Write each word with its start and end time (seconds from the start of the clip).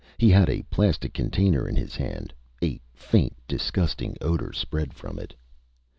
He 0.17 0.31
had 0.31 0.49
a 0.49 0.63
plastic 0.63 1.13
container 1.13 1.67
in 1.67 1.75
his 1.75 1.95
hand. 1.95 2.33
A 2.63 2.81
faint, 2.91 3.37
disgusting 3.47 4.17
odor 4.19 4.51
spread 4.51 4.95
from 4.95 5.19
it. 5.19 5.35